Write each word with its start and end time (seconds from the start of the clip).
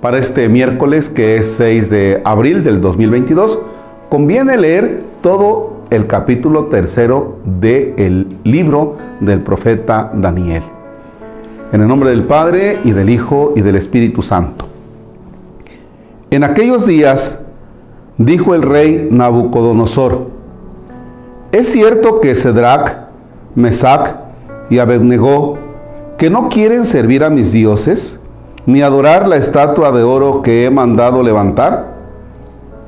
Para 0.00 0.18
este 0.18 0.48
miércoles, 0.48 1.08
que 1.08 1.38
es 1.38 1.56
6 1.56 1.90
de 1.90 2.22
abril 2.24 2.62
del 2.62 2.80
2022, 2.80 3.58
conviene 4.08 4.56
leer 4.56 5.02
todo 5.20 5.78
el 5.90 6.06
capítulo 6.06 6.66
tercero 6.66 7.38
del 7.44 8.36
libro 8.44 8.96
del 9.18 9.40
profeta 9.40 10.12
Daniel. 10.14 10.62
En 11.72 11.80
el 11.80 11.88
nombre 11.88 12.10
del 12.10 12.22
Padre 12.22 12.78
y 12.84 12.92
del 12.92 13.10
Hijo 13.10 13.54
y 13.56 13.62
del 13.62 13.74
Espíritu 13.74 14.22
Santo. 14.22 14.68
En 16.30 16.44
aquellos 16.44 16.86
días 16.86 17.40
dijo 18.18 18.54
el 18.54 18.62
rey 18.62 19.08
Nabucodonosor, 19.10 20.28
es 21.50 21.72
cierto 21.72 22.20
que 22.20 22.36
Cedrac, 22.36 23.08
Mesac 23.56 24.16
y 24.70 24.78
Abednego, 24.78 25.58
que 26.18 26.30
no 26.30 26.48
quieren 26.48 26.86
servir 26.86 27.24
a 27.24 27.30
mis 27.30 27.50
dioses, 27.50 28.20
ni 28.68 28.82
adorar 28.82 29.26
la 29.26 29.36
estatua 29.36 29.90
de 29.92 30.02
oro 30.02 30.42
que 30.42 30.66
he 30.66 30.70
mandado 30.70 31.22
levantar? 31.22 31.86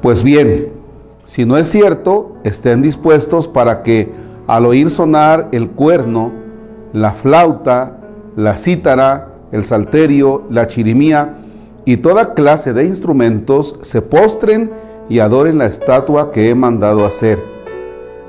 Pues 0.03 0.23
bien, 0.23 0.75
si 1.25 1.47
no 1.47 1.57
es 1.57 1.71
cierto, 1.71 2.37
estén 2.45 2.83
dispuestos 2.83 3.49
para 3.49 3.83
que 3.83 4.13
al 4.47 4.67
oír 4.67 4.91
sonar 4.91 5.49
el 5.53 5.71
cuerno, 5.71 6.33
la 6.93 7.13
flauta, 7.13 7.97
la 8.37 8.59
cítara, 8.59 9.29
el 9.53 9.65
salterio, 9.65 10.43
la 10.51 10.67
chirimía 10.67 11.39
y 11.87 11.97
toda 11.97 12.35
clase 12.35 12.75
de 12.75 12.85
instrumentos 12.85 13.79
se 13.81 14.03
postren 14.03 14.71
y 15.09 15.21
adoren 15.21 15.57
la 15.57 15.65
estatua 15.65 16.31
que 16.31 16.51
he 16.51 16.55
mandado 16.55 17.07
hacer. 17.07 17.43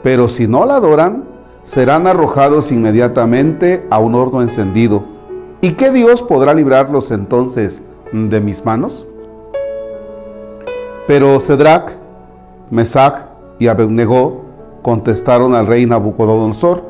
Pero 0.03 0.29
si 0.29 0.47
no 0.47 0.65
la 0.65 0.77
adoran, 0.77 1.25
serán 1.65 2.07
arrojados 2.07 2.71
inmediatamente 2.71 3.85
a 3.89 3.99
un 3.99 4.15
horno 4.15 4.41
encendido 4.41 5.03
¿Y 5.63 5.73
qué 5.73 5.91
Dios 5.91 6.23
podrá 6.23 6.55
librarlos 6.55 7.11
entonces 7.11 7.83
de 8.11 8.41
mis 8.41 8.65
manos? 8.65 9.05
Pero 11.05 11.39
Cedrac, 11.39 11.93
Mesac 12.71 13.27
y 13.59 13.67
Abednego 13.67 14.41
contestaron 14.81 15.53
al 15.53 15.67
rey 15.67 15.85
Nabucodonosor, 15.85 16.83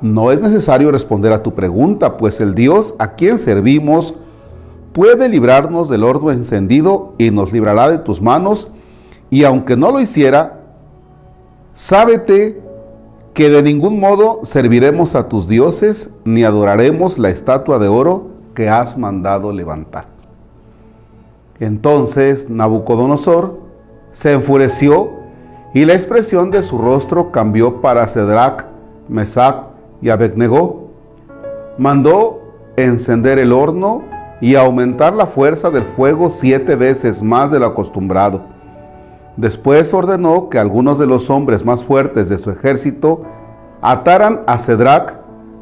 no 0.00 0.32
es 0.32 0.40
necesario 0.40 0.90
responder 0.90 1.32
a 1.32 1.44
tu 1.44 1.54
pregunta, 1.54 2.16
pues 2.16 2.40
el 2.40 2.56
Dios 2.56 2.94
a 2.98 3.12
quien 3.12 3.38
servimos 3.38 4.16
puede 4.92 5.28
librarnos 5.28 5.88
del 5.88 6.02
horno 6.02 6.32
encendido 6.32 7.14
y 7.16 7.30
nos 7.30 7.52
librará 7.52 7.88
de 7.88 7.98
tus 7.98 8.20
manos, 8.20 8.72
y 9.30 9.44
aunque 9.44 9.76
no 9.76 9.92
lo 9.92 10.00
hiciera, 10.00 10.58
sábete 11.76 12.60
que 13.34 13.48
de 13.48 13.62
ningún 13.62 13.98
modo 13.98 14.40
serviremos 14.42 15.14
a 15.14 15.28
tus 15.28 15.48
dioses 15.48 16.10
ni 16.24 16.44
adoraremos 16.44 17.18
la 17.18 17.30
estatua 17.30 17.78
de 17.78 17.88
oro 17.88 18.28
que 18.54 18.68
has 18.68 18.98
mandado 18.98 19.52
levantar. 19.52 20.06
Entonces 21.58 22.50
Nabucodonosor 22.50 23.58
se 24.12 24.32
enfureció 24.32 25.10
y 25.72 25.86
la 25.86 25.94
expresión 25.94 26.50
de 26.50 26.62
su 26.62 26.76
rostro 26.76 27.32
cambió 27.32 27.80
para 27.80 28.06
Cedrac, 28.06 28.66
Mesac 29.08 29.64
y 30.02 30.10
Abednego. 30.10 30.88
Mandó 31.78 32.42
encender 32.76 33.38
el 33.38 33.52
horno 33.52 34.02
y 34.42 34.56
aumentar 34.56 35.14
la 35.14 35.26
fuerza 35.26 35.70
del 35.70 35.84
fuego 35.84 36.30
siete 36.30 36.76
veces 36.76 37.22
más 37.22 37.50
de 37.50 37.60
lo 37.60 37.66
acostumbrado 37.66 38.51
Después 39.36 39.94
ordenó 39.94 40.48
que 40.48 40.58
algunos 40.58 40.98
de 40.98 41.06
los 41.06 41.30
hombres 41.30 41.64
más 41.64 41.84
fuertes 41.84 42.28
de 42.28 42.38
su 42.38 42.50
ejército 42.50 43.22
ataran 43.80 44.42
a 44.46 44.58
Cedrac, 44.58 45.14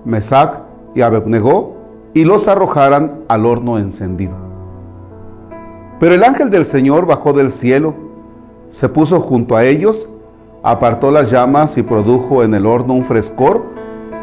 Mesac 0.04 0.62
y 0.94 1.02
Abednego 1.02 1.76
y 2.12 2.24
los 2.24 2.48
arrojaran 2.48 3.20
al 3.28 3.46
horno 3.46 3.78
encendido. 3.78 4.34
Pero 6.00 6.14
el 6.14 6.24
ángel 6.24 6.50
del 6.50 6.64
Señor 6.64 7.06
bajó 7.06 7.32
del 7.32 7.52
cielo, 7.52 7.94
se 8.70 8.88
puso 8.88 9.20
junto 9.20 9.56
a 9.56 9.64
ellos, 9.64 10.08
apartó 10.62 11.10
las 11.10 11.30
llamas 11.30 11.78
y 11.78 11.82
produjo 11.82 12.42
en 12.42 12.54
el 12.54 12.66
horno 12.66 12.94
un 12.94 13.04
frescor 13.04 13.62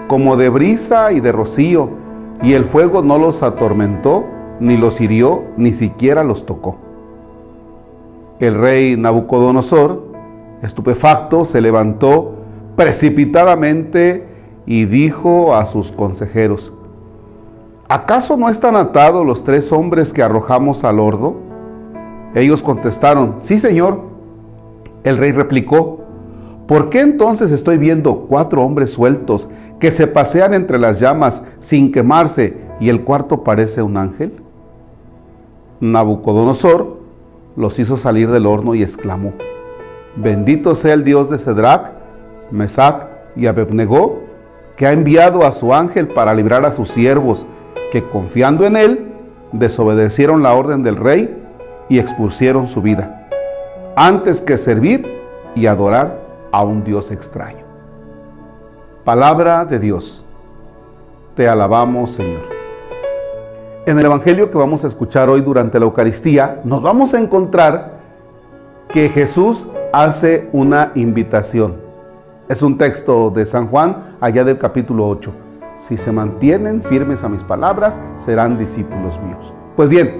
como 0.07 0.35
de 0.37 0.49
brisa 0.49 1.11
y 1.11 1.19
de 1.19 1.31
rocío, 1.31 1.89
y 2.41 2.53
el 2.53 2.65
fuego 2.65 3.01
no 3.01 3.17
los 3.17 3.43
atormentó, 3.43 4.25
ni 4.59 4.77
los 4.77 5.01
hirió, 5.01 5.43
ni 5.57 5.73
siquiera 5.73 6.23
los 6.23 6.45
tocó. 6.45 6.86
El 8.39 8.53
rey 8.53 8.95
Nabucodonosor, 8.97 10.03
estupefacto, 10.61 11.45
se 11.45 11.59
levantó 11.59 12.35
precipitadamente 12.75 14.27
y 14.67 14.85
dijo 14.85 15.55
a 15.55 15.65
sus 15.65 15.91
consejeros, 15.91 16.71
¿acaso 17.87 18.37
no 18.37 18.49
están 18.49 18.75
atados 18.75 19.25
los 19.25 19.43
tres 19.43 19.71
hombres 19.71 20.13
que 20.13 20.21
arrojamos 20.21 20.83
al 20.83 20.99
horno? 20.99 21.35
Ellos 22.35 22.61
contestaron, 22.61 23.37
sí 23.41 23.57
señor. 23.57 24.01
El 25.03 25.17
rey 25.17 25.31
replicó, 25.31 26.01
¿por 26.67 26.89
qué 26.89 26.99
entonces 27.01 27.51
estoy 27.51 27.79
viendo 27.79 28.27
cuatro 28.27 28.63
hombres 28.63 28.91
sueltos 28.91 29.49
que 29.79 29.89
se 29.89 30.05
pasean 30.05 30.53
entre 30.53 30.77
las 30.77 30.99
llamas 30.99 31.41
sin 31.59 31.91
quemarse 31.91 32.57
y 32.79 32.89
el 32.89 33.03
cuarto 33.03 33.43
parece 33.43 33.81
un 33.81 33.97
ángel? 33.97 34.33
Nabucodonosor 35.79 36.96
los 37.57 37.77
hizo 37.79 37.97
salir 37.97 38.29
del 38.31 38.45
horno 38.45 38.75
y 38.75 38.83
exclamó, 38.83 39.33
bendito 40.15 40.75
sea 40.75 40.93
el 40.93 41.03
Dios 41.03 41.29
de 41.29 41.39
Cedrac, 41.39 41.91
Mesac 42.51 43.07
y 43.35 43.47
Abednego, 43.47 44.21
que 44.77 44.85
ha 44.85 44.93
enviado 44.93 45.43
a 45.43 45.51
su 45.51 45.73
ángel 45.73 46.07
para 46.07 46.33
librar 46.35 46.63
a 46.65 46.71
sus 46.71 46.89
siervos, 46.89 47.45
que 47.91 48.03
confiando 48.03 48.65
en 48.65 48.77
él, 48.77 49.11
desobedecieron 49.51 50.43
la 50.43 50.53
orden 50.53 50.83
del 50.83 50.97
rey 50.97 51.35
y 51.89 51.97
expusieron 51.97 52.67
su 52.67 52.81
vida, 52.81 53.27
antes 53.95 54.39
que 54.41 54.57
servir 54.57 55.07
y 55.55 55.65
adorar 55.65 56.19
a 56.51 56.63
un 56.63 56.83
Dios 56.83 57.11
extraño. 57.11 57.65
Palabra 59.03 59.65
de 59.65 59.79
Dios. 59.79 60.23
Te 61.35 61.47
alabamos, 61.47 62.11
Señor. 62.11 62.56
En 63.87 63.97
el 63.97 64.03
Evangelio 64.03 64.51
que 64.51 64.57
vamos 64.57 64.83
a 64.83 64.87
escuchar 64.87 65.29
hoy 65.29 65.39
durante 65.39 65.79
la 65.79 65.85
Eucaristía, 65.85 66.59
nos 66.65 66.81
vamos 66.81 67.13
a 67.13 67.21
encontrar 67.21 68.01
que 68.89 69.07
Jesús 69.07 69.65
hace 69.93 70.49
una 70.51 70.91
invitación. 70.95 71.77
Es 72.49 72.61
un 72.61 72.77
texto 72.77 73.29
de 73.29 73.45
San 73.45 73.67
Juan, 73.67 73.95
allá 74.19 74.43
del 74.43 74.57
capítulo 74.57 75.07
8. 75.07 75.31
Si 75.77 75.95
se 75.95 76.11
mantienen 76.11 76.83
firmes 76.83 77.23
a 77.23 77.29
mis 77.29 77.45
palabras, 77.45 77.97
serán 78.17 78.57
discípulos 78.57 79.21
míos. 79.21 79.53
Pues 79.77 79.87
bien, 79.87 80.15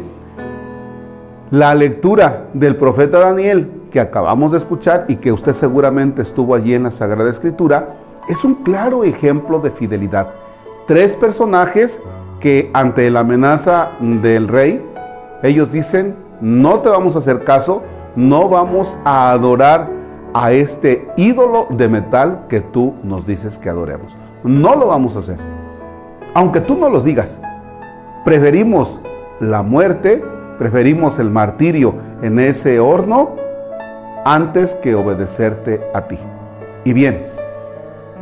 la 1.52 1.76
lectura 1.76 2.48
del 2.54 2.78
profeta 2.78 3.20
Daniel 3.20 3.70
que 3.92 4.00
acabamos 4.00 4.54
de 4.54 4.60
escuchar 4.60 5.04
y 5.10 5.18
que 5.18 5.34
usted 5.34 5.52
seguramente 5.52 6.22
estuvo 6.22 6.56
allí 6.56 6.74
en 6.74 6.84
la 6.84 6.92
Sagrada 6.92 7.30
Escritura, 7.30 7.96
es 8.30 8.46
un 8.46 8.64
claro 8.64 9.04
ejemplo 9.04 9.60
de 9.60 9.72
fidelidad. 9.72 10.30
Tres 10.88 11.18
personajes 11.18 12.00
que 12.40 12.70
ante 12.74 13.10
la 13.10 13.22
amenaza 13.22 13.92
del 14.00 14.48
rey, 14.48 14.84
ellos 15.44 15.72
dicen, 15.72 16.16
no 16.42 16.80
te 16.80 16.90
vamos 16.90 17.16
a 17.16 17.20
hacer 17.20 17.44
caso, 17.44 17.84
no 18.16 18.50
vamos 18.50 18.98
a 19.06 19.32
adorar 19.32 19.90
a 20.34 20.52
este 20.52 21.08
ídolo 21.18 21.68
de 21.70 21.88
metal 21.88 22.46
que 22.48 22.62
tú 22.62 22.94
nos 23.04 23.26
dices 23.26 23.58
que 23.58 23.70
adoremos. 23.70 24.16
No 24.44 24.76
lo 24.76 24.88
vamos 24.88 25.16
a 25.16 25.20
hacer. 25.20 25.38
Aunque 26.34 26.62
tú 26.62 26.78
no 26.78 26.90
los 26.90 27.04
digas, 27.04 27.40
preferimos 28.24 29.00
la 29.40 29.64
muerte, 29.64 30.24
preferimos 30.58 31.18
el 31.20 31.30
martirio 31.30 31.96
en 32.22 32.40
ese 32.40 32.80
horno 32.80 33.36
antes 34.26 34.74
que 34.76 34.94
obedecerte 34.94 35.82
a 35.94 36.02
ti. 36.08 36.20
Y 36.84 36.94
bien, 36.94 37.26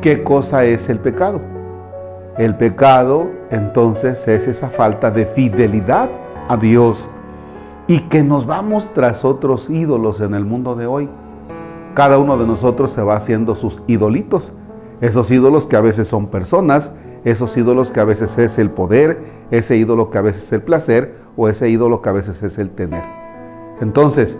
¿qué 0.01 0.23
cosa 0.23 0.63
es 0.63 0.87
el 0.89 0.99
pecado? 0.99 1.41
El 2.37 2.55
pecado 2.55 3.29
entonces 3.51 4.27
es 4.27 4.47
esa 4.47 4.69
falta 4.69 5.11
de 5.11 5.25
fidelidad 5.25 6.09
a 6.47 6.57
Dios 6.57 7.07
y 7.87 8.01
que 8.01 8.23
nos 8.23 8.45
vamos 8.45 8.89
tras 8.93 9.25
otros 9.25 9.69
ídolos 9.69 10.21
en 10.21 10.33
el 10.33 10.45
mundo 10.45 10.75
de 10.75 10.87
hoy. 10.87 11.09
Cada 11.93 12.17
uno 12.17 12.37
de 12.37 12.47
nosotros 12.47 12.91
se 12.91 13.03
va 13.03 13.15
haciendo 13.15 13.55
sus 13.55 13.81
idolitos, 13.87 14.53
esos 15.01 15.29
ídolos 15.31 15.67
que 15.67 15.75
a 15.75 15.81
veces 15.81 16.07
son 16.07 16.27
personas, 16.27 16.91
esos 17.23 17.55
ídolos 17.57 17.91
que 17.91 17.99
a 17.99 18.05
veces 18.05 18.37
es 18.37 18.57
el 18.59 18.69
poder, 18.69 19.21
ese 19.51 19.77
ídolo 19.77 20.09
que 20.09 20.17
a 20.17 20.21
veces 20.21 20.43
es 20.43 20.53
el 20.53 20.61
placer 20.61 21.15
o 21.37 21.47
ese 21.47 21.69
ídolo 21.69 22.01
que 22.01 22.09
a 22.09 22.13
veces 22.13 22.41
es 22.43 22.57
el 22.57 22.71
tener. 22.71 23.03
Entonces, 23.81 24.37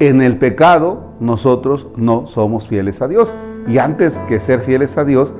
en 0.00 0.22
el 0.22 0.38
pecado 0.38 1.12
nosotros 1.20 1.88
no 1.96 2.26
somos 2.26 2.68
fieles 2.68 3.02
a 3.02 3.08
Dios. 3.08 3.34
Y 3.66 3.78
antes 3.78 4.18
que 4.28 4.40
ser 4.40 4.60
fieles 4.60 4.96
a 4.96 5.04
Dios, 5.04 5.34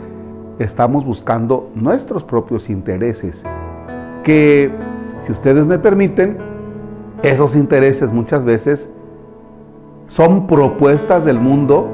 estamos 0.59 1.05
buscando 1.05 1.71
nuestros 1.75 2.25
propios 2.25 2.69
intereses, 2.69 3.45
que 4.25 4.71
si 5.25 5.33
ustedes 5.33 5.67
me 5.67 5.79
permiten, 5.79 6.39
esos 7.23 7.57
intereses 7.57 8.13
muchas 8.13 8.45
veces 8.45 8.89
son 10.07 10.47
propuestas 10.47 11.25
del 11.25 11.39
mundo 11.39 11.89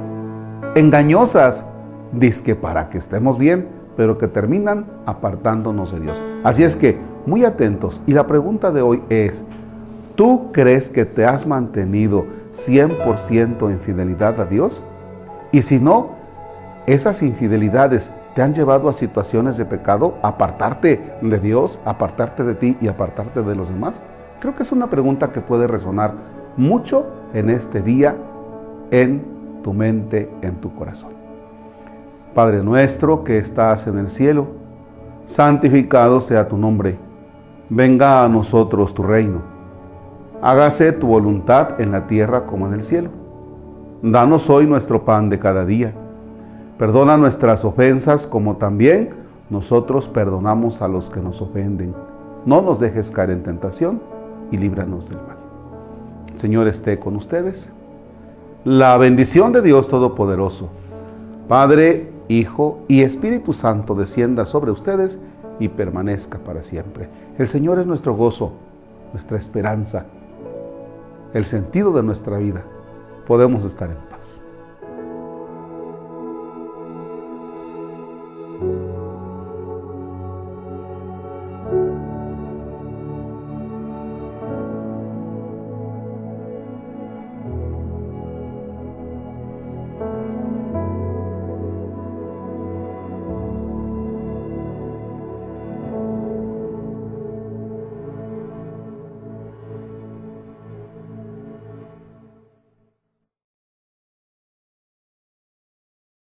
engañosas, 0.74 1.64
dizque 2.12 2.54
para 2.54 2.88
que 2.88 2.98
estemos 2.98 3.38
bien, 3.38 3.68
pero 3.96 4.18
que 4.18 4.28
terminan 4.28 4.86
apartándonos 5.06 5.92
de 5.92 6.00
Dios. 6.00 6.22
Así 6.42 6.64
es 6.64 6.76
que 6.76 6.98
muy 7.26 7.44
atentos. 7.44 8.00
Y 8.06 8.12
la 8.12 8.26
pregunta 8.26 8.72
de 8.72 8.82
hoy 8.82 9.02
es, 9.08 9.44
¿tú 10.16 10.50
crees 10.52 10.90
que 10.90 11.04
te 11.04 11.24
has 11.24 11.46
mantenido 11.46 12.26
100% 12.52 13.70
en 13.70 13.80
fidelidad 13.80 14.40
a 14.40 14.46
Dios? 14.46 14.82
Y 15.52 15.62
si 15.62 15.78
no, 15.78 16.10
esas 16.86 17.22
infidelidades 17.22 18.10
te 18.34 18.42
han 18.42 18.52
llevado 18.52 18.88
a 18.88 18.92
situaciones 18.92 19.56
de 19.56 19.64
pecado, 19.64 20.14
apartarte 20.22 21.16
de 21.22 21.38
Dios, 21.38 21.78
apartarte 21.84 22.42
de 22.42 22.54
ti 22.54 22.76
y 22.80 22.88
apartarte 22.88 23.42
de 23.42 23.54
los 23.54 23.68
demás. 23.68 24.02
Creo 24.40 24.54
que 24.56 24.64
es 24.64 24.72
una 24.72 24.90
pregunta 24.90 25.32
que 25.32 25.40
puede 25.40 25.66
resonar 25.66 26.14
mucho 26.56 27.06
en 27.32 27.48
este 27.48 27.80
día, 27.80 28.16
en 28.90 29.24
tu 29.62 29.72
mente, 29.72 30.30
en 30.42 30.56
tu 30.56 30.74
corazón. 30.74 31.12
Padre 32.34 32.62
nuestro 32.62 33.22
que 33.22 33.38
estás 33.38 33.86
en 33.86 33.98
el 33.98 34.10
cielo, 34.10 34.48
santificado 35.24 36.20
sea 36.20 36.48
tu 36.48 36.56
nombre. 36.56 36.98
Venga 37.70 38.24
a 38.24 38.28
nosotros 38.28 38.92
tu 38.94 39.04
reino. 39.04 39.42
Hágase 40.42 40.92
tu 40.92 41.06
voluntad 41.06 41.80
en 41.80 41.92
la 41.92 42.06
tierra 42.06 42.46
como 42.46 42.66
en 42.66 42.74
el 42.74 42.82
cielo. 42.82 43.10
Danos 44.02 44.50
hoy 44.50 44.66
nuestro 44.66 45.04
pan 45.04 45.30
de 45.30 45.38
cada 45.38 45.64
día. 45.64 45.94
Perdona 46.78 47.16
nuestras 47.16 47.64
ofensas 47.64 48.26
como 48.26 48.56
también 48.56 49.10
nosotros 49.48 50.08
perdonamos 50.08 50.82
a 50.82 50.88
los 50.88 51.08
que 51.08 51.20
nos 51.20 51.40
ofenden. 51.40 51.94
No 52.46 52.62
nos 52.62 52.80
dejes 52.80 53.10
caer 53.10 53.30
en 53.30 53.42
tentación 53.42 54.02
y 54.50 54.56
líbranos 54.56 55.08
del 55.08 55.18
mal. 55.18 55.36
Señor 56.36 56.66
esté 56.66 56.98
con 56.98 57.16
ustedes. 57.16 57.70
La 58.64 58.96
bendición 58.96 59.52
de 59.52 59.62
Dios 59.62 59.88
Todopoderoso, 59.88 60.68
Padre, 61.48 62.10
Hijo 62.28 62.80
y 62.88 63.02
Espíritu 63.02 63.52
Santo 63.52 63.94
descienda 63.94 64.46
sobre 64.46 64.70
ustedes 64.70 65.18
y 65.60 65.68
permanezca 65.68 66.38
para 66.38 66.62
siempre. 66.62 67.08
El 67.38 67.46
Señor 67.46 67.78
es 67.78 67.86
nuestro 67.86 68.14
gozo, 68.14 68.52
nuestra 69.12 69.38
esperanza, 69.38 70.06
el 71.34 71.44
sentido 71.44 71.92
de 71.92 72.02
nuestra 72.02 72.38
vida. 72.38 72.64
Podemos 73.26 73.64
estar 73.64 73.90
en 73.90 73.96
paz. 74.10 74.43